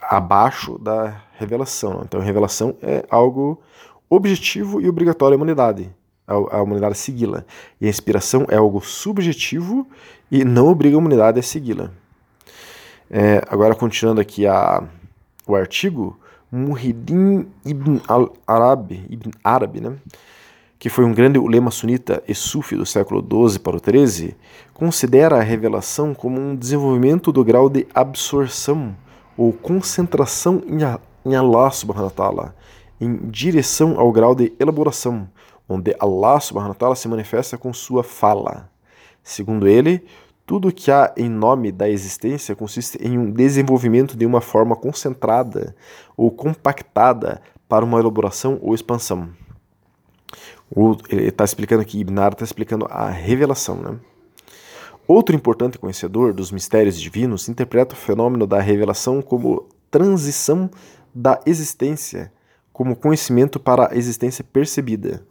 abaixo 0.00 0.78
da 0.78 1.22
revelação. 1.38 2.02
Então, 2.04 2.20
a 2.20 2.24
revelação 2.24 2.76
é 2.82 3.04
algo 3.08 3.60
objetivo 4.08 4.80
e 4.80 4.88
obrigatório 4.88 5.34
à 5.34 5.36
humanidade, 5.36 5.90
à, 6.26 6.62
humanidade 6.62 6.96
segui-la. 6.96 7.44
E 7.80 7.86
a 7.86 7.90
inspiração 7.90 8.46
é 8.48 8.56
algo 8.56 8.80
subjetivo 8.80 9.86
e 10.30 10.44
não 10.44 10.68
obriga 10.68 10.96
a 10.96 10.98
humanidade 10.98 11.38
a 11.38 11.42
segui-la. 11.42 11.90
É, 13.10 13.42
agora, 13.48 13.74
continuando 13.74 14.20
aqui 14.20 14.46
a, 14.46 14.82
o 15.46 15.54
artigo, 15.54 16.18
Muhyiddin 16.50 17.46
ibn 17.64 18.00
al-Arabi, 18.06 19.04
ibn 19.10 19.30
Arabi, 19.42 19.80
né? 19.80 19.96
que 20.78 20.90
foi 20.90 21.04
um 21.04 21.14
grande 21.14 21.38
ulema 21.38 21.70
sunita 21.70 22.22
e 22.28 22.34
sufi 22.34 22.76
do 22.76 22.84
século 22.84 23.20
XII 23.20 23.58
para 23.58 23.76
o 23.76 23.80
XIII, 23.80 24.36
considera 24.74 25.36
a 25.36 25.42
revelação 25.42 26.12
como 26.12 26.38
um 26.38 26.54
desenvolvimento 26.54 27.32
do 27.32 27.42
grau 27.42 27.70
de 27.70 27.86
absorção 27.94 28.94
ou 29.36 29.52
concentração 29.52 30.62
em 31.24 31.34
Allah 31.34 31.70
subhanahu 31.70 32.04
wa 32.04 32.10
ta'ala, 32.10 32.56
em 33.00 33.16
direção 33.30 33.98
ao 33.98 34.12
grau 34.12 34.34
de 34.34 34.52
elaboração, 34.60 35.26
onde 35.68 35.96
Allah 35.98 36.38
subhanahu 36.38 36.72
wa 36.72 36.76
ta'ala 36.76 36.96
se 36.96 37.08
manifesta 37.08 37.56
com 37.56 37.72
sua 37.72 38.04
fala. 38.04 38.68
Segundo 39.22 39.66
ele, 39.66 40.04
tudo 40.46 40.72
que 40.72 40.90
há 40.90 41.12
em 41.16 41.28
nome 41.28 41.72
da 41.72 41.88
existência 41.88 42.54
consiste 42.54 42.98
em 42.98 43.18
um 43.18 43.30
desenvolvimento 43.30 44.16
de 44.16 44.26
uma 44.26 44.40
forma 44.40 44.76
concentrada 44.76 45.74
ou 46.16 46.30
compactada 46.30 47.40
para 47.68 47.84
uma 47.84 47.98
elaboração 47.98 48.58
ou 48.60 48.74
expansão. 48.74 49.30
ele 51.08 51.28
está 51.28 51.44
explicando 51.44 51.82
aqui, 51.82 52.00
Ibn 52.00 52.20
está 52.32 52.44
explicando 52.44 52.86
a 52.90 53.08
revelação. 53.08 53.76
Né? 53.76 53.98
Outro 55.08 55.34
importante 55.34 55.78
conhecedor 55.78 56.34
dos 56.34 56.50
mistérios 56.50 57.00
divinos 57.00 57.48
interpreta 57.48 57.94
o 57.94 57.98
fenômeno 57.98 58.46
da 58.46 58.60
revelação 58.60 59.22
como 59.22 59.66
transição 59.90 60.70
da 61.14 61.40
existência, 61.46 62.32
como 62.72 62.96
conhecimento 62.96 63.58
para 63.58 63.92
a 63.92 63.96
existência 63.96 64.44
percebida. 64.44 65.24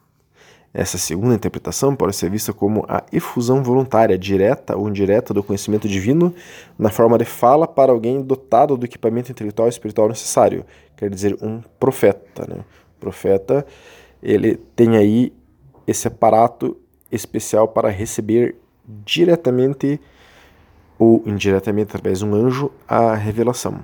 Essa 0.73 0.97
segunda 0.97 1.35
interpretação 1.35 1.95
pode 1.95 2.15
ser 2.15 2.31
vista 2.31 2.51
como 2.51 2.83
a 2.89 3.03
efusão 3.11 3.61
voluntária, 3.61 4.17
direta 4.17 4.75
ou 4.75 4.89
indireta, 4.89 5.31
do 5.31 5.43
conhecimento 5.43 5.87
divino 5.87 6.33
na 6.79 6.89
forma 6.89 7.15
de 7.17 7.25
fala 7.25 7.67
para 7.67 7.91
alguém 7.91 8.21
dotado 8.23 8.75
do 8.75 8.85
equipamento 8.85 9.31
intelectual 9.31 9.67
e 9.67 9.69
espiritual 9.69 10.09
necessário, 10.09 10.65
quer 10.97 11.11
dizer, 11.11 11.37
um 11.43 11.61
profeta. 11.79 12.47
Né? 12.47 12.63
Profeta 12.99 13.65
ele 14.23 14.55
tem 14.75 14.97
aí 14.97 15.33
esse 15.85 16.07
aparato 16.07 16.77
especial 17.11 17.67
para 17.67 17.89
receber 17.89 18.55
diretamente 18.85 19.99
ou 20.97 21.21
indiretamente 21.25 21.89
através 21.89 22.19
de 22.19 22.25
um 22.25 22.33
anjo 22.33 22.71
a 22.87 23.13
revelação. 23.13 23.79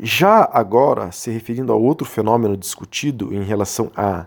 Já 0.00 0.48
agora, 0.52 1.12
se 1.12 1.30
referindo 1.30 1.72
a 1.72 1.76
outro 1.76 2.06
fenômeno 2.06 2.56
discutido 2.56 3.34
em 3.34 3.42
relação 3.42 3.90
a 3.94 4.26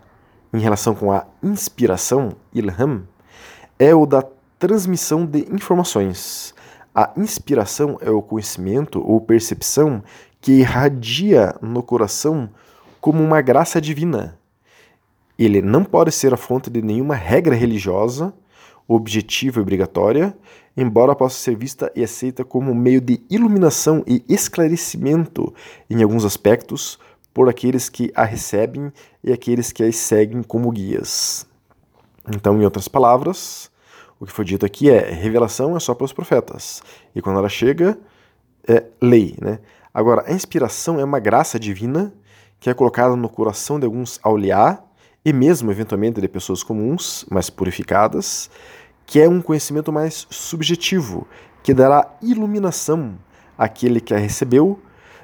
em 0.52 0.58
relação 0.58 0.94
com 0.94 1.10
a 1.10 1.26
inspiração, 1.42 2.32
ilham, 2.52 3.02
é 3.78 3.94
o 3.94 4.04
da 4.04 4.22
transmissão 4.58 5.24
de 5.24 5.46
informações. 5.52 6.54
A 6.94 7.10
inspiração 7.16 7.98
é 8.00 8.10
o 8.10 8.20
conhecimento 8.20 9.02
ou 9.04 9.20
percepção 9.20 10.02
que 10.40 10.52
irradia 10.52 11.54
no 11.62 11.82
coração 11.82 12.50
como 13.00 13.22
uma 13.22 13.40
graça 13.40 13.80
divina. 13.80 14.38
Ele 15.38 15.62
não 15.62 15.84
pode 15.84 16.12
ser 16.12 16.34
a 16.34 16.36
fonte 16.36 16.68
de 16.68 16.82
nenhuma 16.82 17.14
regra 17.14 17.54
religiosa, 17.54 18.32
objetiva 18.86 19.58
e 19.58 19.62
obrigatória, 19.62 20.36
embora 20.76 21.14
possa 21.14 21.38
ser 21.38 21.56
vista 21.56 21.90
e 21.96 22.04
aceita 22.04 22.44
como 22.44 22.74
meio 22.74 23.00
de 23.00 23.20
iluminação 23.30 24.04
e 24.06 24.22
esclarecimento 24.28 25.52
em 25.88 26.02
alguns 26.02 26.24
aspectos, 26.24 26.98
por 27.32 27.48
aqueles 27.48 27.88
que 27.88 28.12
a 28.14 28.24
recebem 28.24 28.92
e 29.22 29.32
aqueles 29.32 29.72
que 29.72 29.82
as 29.82 29.96
seguem 29.96 30.42
como 30.42 30.70
guias. 30.70 31.46
Então, 32.28 32.60
em 32.60 32.64
outras 32.64 32.88
palavras, 32.88 33.70
o 34.20 34.26
que 34.26 34.32
foi 34.32 34.44
dito 34.44 34.64
aqui 34.64 34.90
é: 34.90 35.10
revelação 35.10 35.76
é 35.76 35.80
só 35.80 35.94
para 35.94 36.04
os 36.04 36.12
profetas, 36.12 36.82
e 37.14 37.20
quando 37.20 37.38
ela 37.38 37.48
chega, 37.48 37.98
é 38.68 38.84
lei. 39.00 39.36
Né? 39.40 39.58
Agora, 39.92 40.24
a 40.26 40.32
inspiração 40.32 41.00
é 41.00 41.04
uma 41.04 41.18
graça 41.18 41.58
divina 41.58 42.12
que 42.60 42.70
é 42.70 42.74
colocada 42.74 43.16
no 43.16 43.28
coração 43.28 43.80
de 43.80 43.86
alguns 43.86 44.20
auliá 44.22 44.80
e 45.24 45.32
mesmo, 45.32 45.70
eventualmente, 45.70 46.20
de 46.20 46.28
pessoas 46.28 46.62
comuns, 46.62 47.26
mais 47.28 47.50
purificadas, 47.50 48.48
que 49.04 49.20
é 49.20 49.28
um 49.28 49.42
conhecimento 49.42 49.92
mais 49.92 50.26
subjetivo, 50.30 51.26
que 51.62 51.74
dará 51.74 52.16
iluminação 52.22 53.18
àquele 53.58 54.00
que 54.00 54.14
a 54.14 54.18
recebeu 54.18 54.80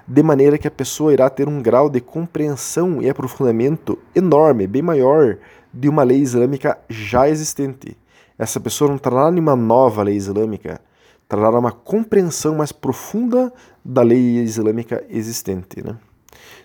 de 0.09 0.23
maneira 0.23 0.57
que 0.57 0.67
a 0.67 0.71
pessoa 0.71 1.13
irá 1.13 1.29
ter 1.29 1.47
um 1.47 1.61
grau 1.61 1.91
de 1.91 2.01
compreensão 2.01 3.03
e 3.03 3.11
aprofundamento 3.11 3.99
enorme, 4.15 4.67
bem 4.67 4.81
maior 4.81 5.37
de 5.73 5.87
uma 5.87 6.03
lei 6.03 6.19
islâmica 6.19 6.79
já 6.89 7.29
existente. 7.29 7.95
Essa 8.39 8.59
pessoa 8.59 8.91
não 8.91 8.97
trará 8.97 9.31
nenhuma 9.31 9.55
nova 9.55 10.03
lei 10.03 10.17
islâmica, 10.17 10.81
trará 11.29 11.59
uma 11.59 11.71
compreensão 11.71 12.55
mais 12.55 12.73
profunda 12.73 13.53
da 13.85 14.01
lei 14.01 14.39
islâmica 14.39 15.05
existente. 15.11 15.85
Né? 15.85 15.95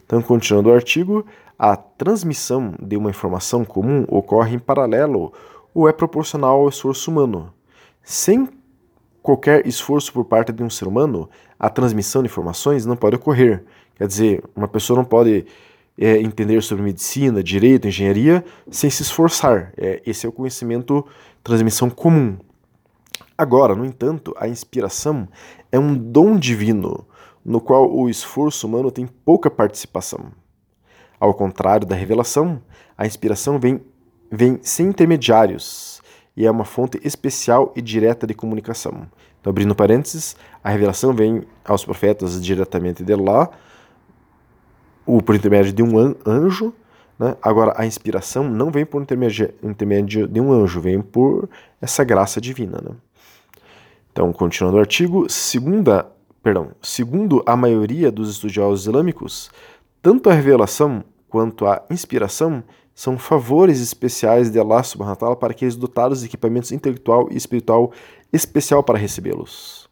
Então, 0.05 0.21
continuando 0.21 0.69
o 0.69 0.73
artigo, 0.73 1.25
a 1.59 1.75
transmissão 1.75 2.73
de 2.81 2.95
uma 2.95 3.09
informação 3.09 3.65
comum 3.65 4.05
ocorre 4.07 4.55
em 4.55 4.59
paralelo 4.59 5.33
ou 5.73 5.89
é 5.89 5.91
proporcional 5.91 6.61
ao 6.61 6.69
esforço 6.69 7.11
humano. 7.11 7.53
Sem 8.01 8.47
qualquer 9.23 9.65
esforço 9.65 10.11
por 10.11 10.25
parte 10.25 10.51
de 10.51 10.61
um 10.61 10.69
ser 10.69 10.85
humano, 10.85 11.29
a 11.57 11.69
transmissão 11.69 12.21
de 12.21 12.27
informações 12.27 12.85
não 12.85 12.97
pode 12.97 13.15
ocorrer. 13.15 13.63
Quer 13.95 14.05
dizer, 14.05 14.43
uma 14.53 14.67
pessoa 14.67 14.97
não 14.97 15.05
pode 15.05 15.45
é, 15.97 16.19
entender 16.19 16.61
sobre 16.61 16.83
medicina, 16.83 17.41
direito, 17.41 17.87
engenharia 17.87 18.43
sem 18.69 18.89
se 18.89 19.01
esforçar. 19.01 19.71
É, 19.77 20.01
esse 20.05 20.25
é 20.25 20.29
o 20.29 20.31
conhecimento 20.31 21.07
transmissão 21.41 21.89
comum. 21.89 22.37
Agora, 23.37 23.75
no 23.75 23.85
entanto, 23.85 24.35
a 24.37 24.47
inspiração 24.47 25.27
é 25.71 25.79
um 25.79 25.95
dom 25.95 26.37
divino 26.37 27.07
no 27.45 27.61
qual 27.61 27.91
o 27.93 28.09
esforço 28.09 28.67
humano 28.67 28.91
tem 28.91 29.07
pouca 29.07 29.49
participação. 29.49 30.31
Ao 31.19 31.33
contrário 31.33 31.87
da 31.87 31.95
revelação, 31.95 32.61
a 32.97 33.05
inspiração 33.05 33.57
vem, 33.57 33.81
vem 34.29 34.59
sem 34.61 34.87
intermediários 34.87 35.92
e 36.35 36.45
é 36.45 36.51
uma 36.51 36.65
fonte 36.65 36.99
especial 37.03 37.71
e 37.75 37.81
direta 37.81 38.25
de 38.25 38.33
comunicação. 38.33 39.07
Então, 39.39 39.51
abrindo 39.51 39.75
parênteses, 39.75 40.35
a 40.63 40.69
revelação 40.69 41.13
vem 41.13 41.43
aos 41.65 41.83
profetas 41.83 42.41
diretamente 42.41 43.03
de 43.03 43.15
lá, 43.15 43.49
ou 45.05 45.21
por 45.21 45.35
intermédio 45.35 45.73
de 45.73 45.83
um 45.83 45.97
anjo. 46.25 46.73
Né? 47.19 47.35
Agora, 47.41 47.73
a 47.75 47.85
inspiração 47.85 48.49
não 48.49 48.71
vem 48.71 48.85
por 48.85 49.01
intermédio, 49.01 50.27
de 50.27 50.41
um 50.41 50.51
anjo, 50.51 50.79
vem 50.79 51.01
por 51.01 51.49
essa 51.81 52.03
graça 52.03 52.39
divina. 52.39 52.79
Né? 52.81 52.91
Então, 54.11 54.31
continuando 54.31 54.77
o 54.77 54.79
artigo, 54.79 55.29
segunda, 55.29 56.09
perdão, 56.41 56.71
segundo 56.81 57.43
a 57.45 57.55
maioria 57.55 58.11
dos 58.11 58.29
estudiosos 58.29 58.87
islâmicos, 58.87 59.51
tanto 60.01 60.29
a 60.29 60.33
revelação 60.33 61.03
quanto 61.27 61.65
a 61.65 61.83
inspiração 61.89 62.63
são 62.95 63.17
favores 63.17 63.81
especiais 63.81 64.51
de 64.51 64.59
Allah 64.59 64.83
subhanahu 64.83 65.13
wa 65.13 65.15
ta'ala 65.15 65.35
para 65.35 65.51
aqueles 65.51 65.75
dotados 65.75 66.19
de 66.19 66.27
equipamentos 66.27 66.71
intelectual 66.71 67.27
e 67.31 67.35
espiritual 67.35 67.91
especial 68.31 68.83
para 68.83 68.97
recebê-los. 68.97 69.89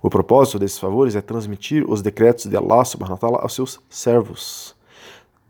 O 0.00 0.10
propósito 0.10 0.58
desses 0.58 0.78
favores 0.78 1.14
é 1.14 1.20
transmitir 1.20 1.88
os 1.88 2.02
decretos 2.02 2.46
de 2.46 2.56
Allah 2.56 2.84
subhanahu 2.84 3.14
wa 3.14 3.18
ta'ala 3.18 3.38
aos 3.38 3.54
seus 3.54 3.80
servos. 3.88 4.74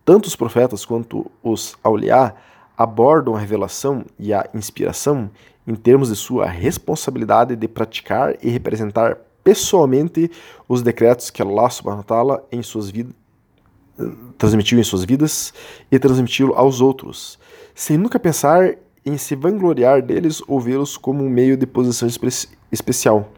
Tanto 0.04 0.26
os 0.26 0.36
profetas 0.36 0.84
quanto 0.84 1.30
os 1.42 1.76
auliá 1.82 2.34
abordam 2.76 3.34
a 3.34 3.38
revelação 3.38 4.04
e 4.18 4.32
a 4.32 4.48
inspiração 4.54 5.30
em 5.66 5.74
termos 5.74 6.08
de 6.08 6.16
sua 6.16 6.46
responsabilidade 6.46 7.54
de 7.54 7.68
praticar 7.68 8.36
e 8.42 8.50
representar 8.50 9.16
pessoalmente 9.44 10.30
os 10.68 10.82
decretos 10.82 11.30
que 11.30 11.42
Allah 11.42 11.70
subhanahu 11.70 12.00
wa 12.00 12.04
ta'ala 12.04 12.44
em 12.50 12.62
suas 12.62 12.90
vidas 12.90 13.21
transmitiu 14.38 14.78
em 14.78 14.82
suas 14.82 15.04
vidas 15.04 15.52
e 15.90 15.98
transmiti-lo 15.98 16.54
aos 16.54 16.80
outros, 16.80 17.38
sem 17.74 17.96
nunca 17.96 18.18
pensar 18.18 18.76
em 19.04 19.16
se 19.16 19.34
vangloriar 19.34 20.02
deles 20.02 20.42
ou 20.46 20.60
vê-los 20.60 20.96
como 20.96 21.24
um 21.24 21.28
meio 21.28 21.56
de 21.56 21.66
posição 21.66 22.08
espe 22.08 22.28
especial. 22.70 23.30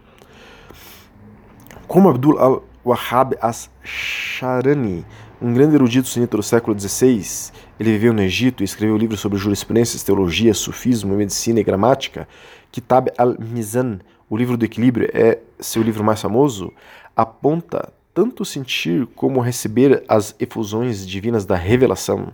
Como 1.86 2.08
Abdul 2.08 2.38
al-Wahhab 2.38 3.36
as-Sharani, 3.40 5.04
um 5.40 5.52
grande 5.52 5.74
erudito 5.74 6.08
sunita 6.08 6.36
do 6.36 6.42
século 6.42 6.78
XVI, 6.78 7.52
ele 7.78 7.92
viveu 7.92 8.12
no 8.12 8.22
Egito 8.22 8.62
e 8.62 8.64
escreveu 8.64 8.96
livros 8.96 9.20
sobre 9.20 9.38
jurisprudência, 9.38 9.98
teologia, 10.04 10.54
sufismo, 10.54 11.14
medicina 11.14 11.60
e 11.60 11.64
gramática. 11.64 12.28
Kitab 12.70 13.10
al-Mizan, 13.18 13.98
o 14.28 14.36
livro 14.36 14.56
do 14.56 14.64
equilíbrio, 14.64 15.10
é 15.12 15.38
seu 15.58 15.82
livro 15.82 16.02
mais 16.02 16.20
famoso, 16.20 16.72
aponta 17.16 17.92
tanto 18.14 18.44
sentir 18.44 19.06
como 19.16 19.40
receber 19.40 20.04
as 20.08 20.34
efusões 20.38 21.04
divinas 21.06 21.44
da 21.44 21.56
revelação 21.56 22.32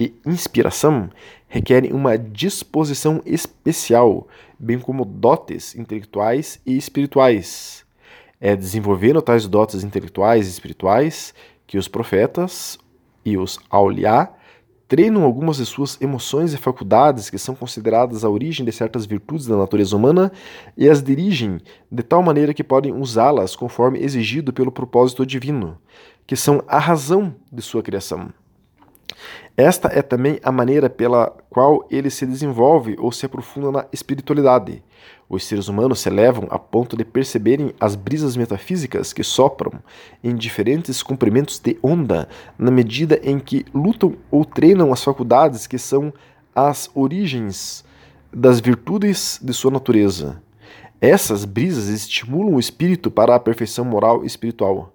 e 0.00 0.14
inspiração 0.24 1.10
requerem 1.46 1.92
uma 1.92 2.16
disposição 2.16 3.20
especial, 3.26 4.26
bem 4.58 4.78
como 4.78 5.04
dotes 5.04 5.74
intelectuais 5.74 6.58
e 6.64 6.74
espirituais. 6.74 7.84
É 8.40 8.56
desenvolvendo 8.56 9.20
tais 9.20 9.46
dotes 9.46 9.84
intelectuais 9.84 10.46
e 10.46 10.50
espirituais 10.50 11.34
que 11.66 11.76
os 11.76 11.86
profetas 11.86 12.78
e 13.22 13.36
os 13.36 13.60
auliá 13.68 14.32
treinam 14.90 15.22
algumas 15.22 15.58
de 15.58 15.64
suas 15.64 15.96
emoções 16.00 16.52
e 16.52 16.56
faculdades 16.56 17.30
que 17.30 17.38
são 17.38 17.54
consideradas 17.54 18.24
a 18.24 18.28
origem 18.28 18.66
de 18.66 18.72
certas 18.72 19.06
virtudes 19.06 19.46
da 19.46 19.56
natureza 19.56 19.96
humana 19.96 20.32
e 20.76 20.88
as 20.88 21.00
dirigem 21.00 21.60
de 21.88 22.02
tal 22.02 22.24
maneira 22.24 22.52
que 22.52 22.64
podem 22.64 22.92
usá-las 22.92 23.54
conforme 23.54 24.00
exigido 24.00 24.52
pelo 24.52 24.72
propósito 24.72 25.24
divino, 25.24 25.78
que 26.26 26.34
são 26.34 26.60
a 26.66 26.80
razão 26.80 27.32
de 27.52 27.62
sua 27.62 27.84
criação. 27.84 28.32
Esta 29.56 29.88
é 29.88 30.00
também 30.00 30.40
a 30.42 30.50
maneira 30.50 30.88
pela 30.88 31.36
qual 31.50 31.86
ele 31.90 32.08
se 32.08 32.24
desenvolve 32.24 32.96
ou 32.98 33.12
se 33.12 33.26
aprofunda 33.26 33.70
na 33.70 33.86
espiritualidade. 33.92 34.82
Os 35.28 35.44
seres 35.44 35.68
humanos 35.68 36.00
se 36.00 36.08
elevam 36.08 36.48
a 36.50 36.58
ponto 36.58 36.96
de 36.96 37.04
perceberem 37.04 37.72
as 37.78 37.94
brisas 37.94 38.36
metafísicas 38.36 39.12
que 39.12 39.22
sopram 39.22 39.72
em 40.24 40.34
diferentes 40.34 41.02
comprimentos 41.02 41.58
de 41.58 41.78
onda, 41.82 42.28
na 42.58 42.70
medida 42.70 43.20
em 43.22 43.38
que 43.38 43.64
lutam 43.72 44.16
ou 44.30 44.44
treinam 44.44 44.92
as 44.92 45.04
faculdades 45.04 45.66
que 45.66 45.78
são 45.78 46.12
as 46.54 46.90
origens 46.94 47.84
das 48.32 48.60
virtudes 48.60 49.38
de 49.42 49.52
sua 49.52 49.70
natureza. 49.70 50.42
Essas 51.00 51.44
brisas 51.44 51.88
estimulam 51.88 52.54
o 52.54 52.60
espírito 52.60 53.10
para 53.10 53.34
a 53.34 53.40
perfeição 53.40 53.84
moral 53.84 54.24
e 54.24 54.26
espiritual. 54.26 54.92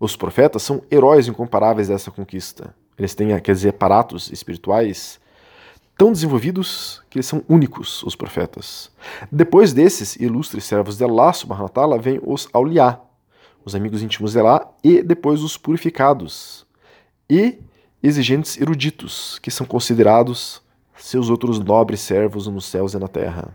Os 0.00 0.16
profetas 0.16 0.62
são 0.62 0.82
heróis 0.90 1.28
incomparáveis 1.28 1.88
dessa 1.88 2.10
conquista. 2.10 2.74
Eles 2.98 3.14
têm, 3.14 3.28
dizer, 3.40 3.70
aparatos 3.70 4.30
espirituais 4.30 5.20
tão 5.96 6.12
desenvolvidos 6.12 7.02
que 7.08 7.18
eles 7.18 7.26
são 7.26 7.42
únicos, 7.48 8.02
os 8.02 8.16
profetas. 8.16 8.90
Depois 9.30 9.72
desses 9.72 10.16
ilustres 10.16 10.64
servos 10.64 10.96
de 10.96 11.04
Allah, 11.04 11.32
subhanahu 11.32 11.64
wa 11.64 11.68
ta'ala, 11.68 11.98
vêm 11.98 12.20
os 12.22 12.48
auliá, 12.52 13.00
os 13.64 13.74
amigos 13.74 14.02
íntimos 14.02 14.32
de 14.32 14.40
Allah, 14.40 14.68
e 14.82 15.02
depois 15.02 15.42
os 15.42 15.56
purificados, 15.56 16.66
e 17.30 17.58
exigentes 18.02 18.60
eruditos, 18.60 19.38
que 19.38 19.50
são 19.50 19.66
considerados 19.66 20.60
seus 20.96 21.30
outros 21.30 21.58
nobres 21.58 22.00
servos 22.00 22.46
nos 22.46 22.66
céus 22.66 22.94
e 22.94 22.98
na 22.98 23.08
terra. 23.08 23.54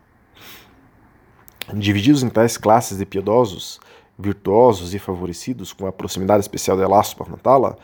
Divididos 1.73 2.23
em 2.23 2.29
tais 2.29 2.57
classes 2.57 2.97
de 2.97 3.05
piedosos, 3.05 3.79
virtuosos 4.19 4.93
e 4.93 4.99
favorecidos 4.99 5.71
com 5.71 5.87
a 5.87 5.93
proximidade 5.93 6.41
especial 6.41 6.75
de 6.75 6.83
wa 6.83 7.03
ta'ala, 7.41 7.77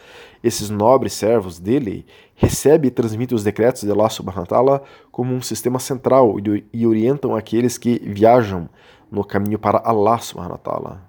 esses 0.43 0.69
nobres 0.69 1.13
servos 1.13 1.59
dele 1.59 2.05
recebem 2.35 2.89
e 2.89 2.91
transmitem 2.91 3.33
os 3.33 3.43
decretos 3.43 3.83
de 3.83 3.91
wa 3.91 4.09
ta'ala 4.45 4.83
como 5.11 5.33
um 5.33 5.41
sistema 5.41 5.79
central 5.79 6.35
e 6.73 6.85
orientam 6.85 7.33
aqueles 7.33 7.77
que 7.77 7.99
viajam 7.99 8.69
no 9.09 9.23
caminho 9.23 9.57
para 9.57 9.81
Allah 9.85 10.19
ta'ala. 10.61 11.01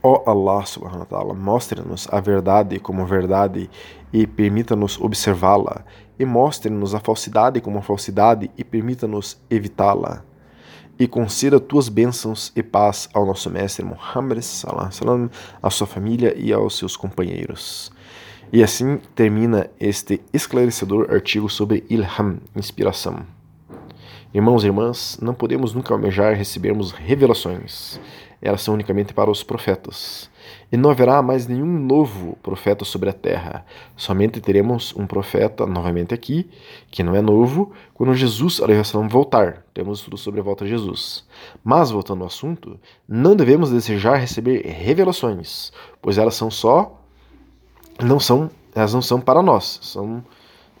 Ó 0.00 0.22
oh 0.24 0.30
Allah 0.30 0.64
ta'ala, 1.08 1.34
mostre-nos 1.34 2.06
a 2.12 2.20
verdade 2.20 2.78
como 2.78 3.04
verdade 3.04 3.68
e 4.12 4.28
permita-nos 4.28 5.00
observá-la, 5.00 5.84
e 6.16 6.24
mostre-nos 6.24 6.94
a 6.94 7.00
falsidade 7.00 7.60
como 7.60 7.82
falsidade 7.82 8.48
e 8.56 8.62
permita-nos 8.62 9.42
evitá-la 9.50 10.22
e 10.98 11.06
conceda 11.06 11.60
tuas 11.60 11.88
bênçãos 11.88 12.52
e 12.56 12.62
paz 12.62 13.08
ao 13.14 13.24
nosso 13.24 13.48
mestre 13.48 13.84
Muhammad 13.84 14.42
salam, 14.42 15.30
à 15.62 15.70
sua 15.70 15.86
família 15.86 16.34
e 16.36 16.52
aos 16.52 16.76
seus 16.76 16.96
companheiros. 16.96 17.92
E 18.52 18.62
assim 18.62 18.98
termina 19.14 19.70
este 19.78 20.20
esclarecedor 20.32 21.10
artigo 21.10 21.48
sobre 21.48 21.84
Ilham, 21.88 22.38
inspiração. 22.56 23.26
Irmãos 24.32 24.64
e 24.64 24.66
irmãs, 24.66 25.18
não 25.22 25.34
podemos 25.34 25.72
nunca 25.72 25.94
almejar 25.94 26.34
recebermos 26.34 26.92
revelações. 26.92 28.00
Elas 28.40 28.62
são 28.62 28.74
unicamente 28.74 29.12
para 29.12 29.30
os 29.30 29.42
profetas. 29.42 30.30
E 30.70 30.76
não 30.76 30.90
haverá 30.90 31.20
mais 31.20 31.46
nenhum 31.46 31.66
novo 31.66 32.38
profeta 32.42 32.84
sobre 32.84 33.10
a 33.10 33.12
terra. 33.12 33.64
Somente 33.96 34.40
teremos 34.40 34.94
um 34.96 35.06
profeta 35.06 35.66
novamente 35.66 36.14
aqui, 36.14 36.48
que 36.90 37.02
não 37.02 37.16
é 37.16 37.20
novo, 37.20 37.72
quando 37.94 38.14
Jesus 38.14 38.60
voltar. 39.08 39.64
Temos 39.74 40.02
tudo 40.02 40.16
sobre 40.16 40.40
a 40.40 40.42
volta 40.42 40.64
de 40.64 40.70
Jesus. 40.70 41.24
Mas, 41.64 41.90
voltando 41.90 42.20
ao 42.20 42.28
assunto, 42.28 42.78
não 43.08 43.34
devemos 43.34 43.70
desejar 43.70 44.16
receber 44.16 44.64
revelações, 44.64 45.72
pois 46.00 46.16
elas 46.16 46.34
são 46.34 46.50
só. 46.50 47.00
não 48.00 48.20
são. 48.20 48.50
elas 48.74 48.94
não 48.94 49.02
são 49.02 49.20
para 49.20 49.42
nós, 49.42 49.80
são 49.82 50.24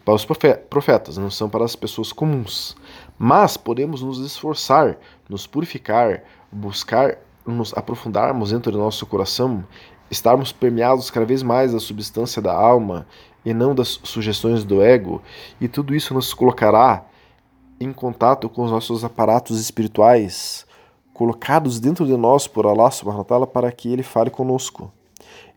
para 0.04 0.14
os 0.14 0.24
profetas, 0.24 1.18
não 1.18 1.30
são 1.30 1.50
para 1.50 1.64
as 1.64 1.76
pessoas 1.76 2.12
comuns. 2.12 2.76
Mas 3.18 3.56
podemos 3.56 4.00
nos 4.00 4.18
esforçar, 4.20 4.96
nos 5.28 5.46
purificar, 5.46 6.22
buscar 6.50 7.18
nos 7.50 7.72
aprofundarmos 7.76 8.50
dentro 8.50 8.70
do 8.70 8.78
nosso 8.78 9.06
coração, 9.06 9.64
estarmos 10.10 10.52
permeados 10.52 11.10
cada 11.10 11.26
vez 11.26 11.42
mais 11.42 11.72
da 11.72 11.80
substância 11.80 12.40
da 12.40 12.52
alma 12.52 13.06
e 13.44 13.54
não 13.54 13.74
das 13.74 14.00
sugestões 14.02 14.64
do 14.64 14.82
ego, 14.82 15.22
e 15.60 15.68
tudo 15.68 15.94
isso 15.94 16.14
nos 16.14 16.34
colocará 16.34 17.04
em 17.80 17.92
contato 17.92 18.48
com 18.48 18.64
os 18.64 18.70
nossos 18.70 19.04
aparatos 19.04 19.60
espirituais, 19.60 20.66
colocados 21.14 21.80
dentro 21.80 22.06
de 22.06 22.16
nós 22.16 22.46
por 22.46 22.66
Allah 22.66 22.90
subhanahu 22.90 23.20
wa 23.20 23.24
ta'ala 23.24 23.46
para 23.46 23.72
que 23.72 23.92
ele 23.92 24.02
fale 24.02 24.30
conosco. 24.30 24.92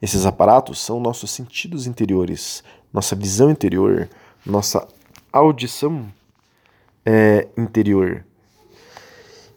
Esses 0.02 0.26
aparatos 0.26 0.80
são 0.80 1.00
nossos 1.00 1.32
sentidos 1.32 1.86
interiores, 1.86 2.64
nossa 2.94 3.16
visão 3.16 3.50
interior, 3.50 4.10
nossa 4.46 4.88
audição 5.32 6.06
é, 7.06 7.48
interior. 7.58 8.26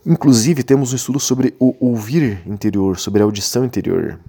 Inclusive, 0.07 0.63
temos 0.63 0.93
um 0.93 0.97
estudo 0.97 1.19
sobre 1.19 1.55
o 1.59 1.75
ouvir 1.81 2.43
interior, 2.47 2.99
sobre 2.99 3.23
a 3.23 3.25
audição 3.25 3.65
interior. 3.65 4.21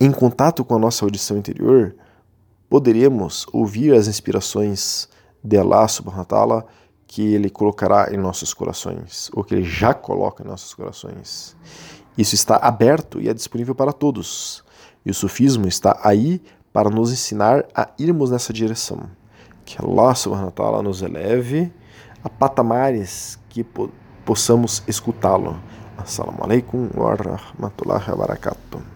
Em 0.00 0.10
contato 0.10 0.64
com 0.64 0.74
a 0.74 0.78
nossa 0.78 1.04
audição 1.04 1.36
interior, 1.36 1.94
poderemos 2.68 3.46
ouvir 3.52 3.94
as 3.94 4.08
inspirações 4.08 5.08
de 5.42 5.56
Allah 5.56 5.86
subhanahu 5.86 6.26
wa 6.48 6.66
que 7.06 7.22
ele 7.32 7.48
colocará 7.48 8.12
em 8.12 8.16
nossos 8.16 8.52
corações, 8.52 9.30
ou 9.32 9.44
que 9.44 9.54
ele 9.54 9.62
já 9.62 9.94
coloca 9.94 10.42
em 10.42 10.46
nossos 10.46 10.74
corações. 10.74 11.56
Isso 12.18 12.34
está 12.34 12.56
aberto 12.56 13.20
e 13.20 13.28
é 13.28 13.34
disponível 13.34 13.74
para 13.74 13.92
todos. 13.92 14.64
E 15.06 15.10
o 15.12 15.14
sufismo 15.14 15.68
está 15.68 16.00
aí 16.02 16.42
para 16.72 16.90
nos 16.90 17.12
ensinar 17.12 17.66
a 17.72 17.88
irmos 18.00 18.32
nessa 18.32 18.52
direção. 18.52 19.08
Que 19.64 19.80
Allah 19.80 20.12
subhanahu 20.16 20.52
wa 20.58 20.82
nos 20.82 21.02
eleve 21.02 21.72
a 22.24 22.28
patamares 22.28 23.38
que 23.48 23.64
possamos 24.24 24.82
escutá-lo. 24.86 25.56
Assalamu 25.98 26.44
alaikum 26.44 26.90
wa 26.96 27.14
rahmatullahi 27.14 28.10
wa 28.10 28.16
barakatuh. 28.16 28.93